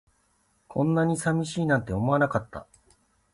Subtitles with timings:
[0.67, 2.65] こんなに寂しいなんて思わなかった